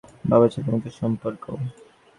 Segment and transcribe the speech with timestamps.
[0.25, 1.43] বাবা-ছেলের মতো সম্পর্ক।